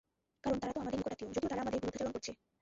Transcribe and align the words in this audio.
কারণ 0.43 0.57
তারাতো 0.61 0.77
আমাদের 0.83 0.99
নিকটাত্মীয়, 0.99 1.33
যদিও 1.35 1.49
তারা 1.51 1.63
আমাদের 1.65 1.79
বিরুদ্ধাচারণ 1.81 2.11
করছে। 2.15 2.31